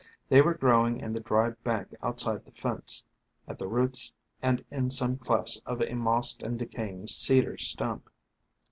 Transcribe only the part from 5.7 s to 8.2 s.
a mossed and decaying cedar stump.